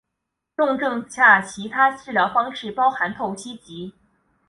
[0.57, 3.93] 重症下其他治疗方法包含透析及。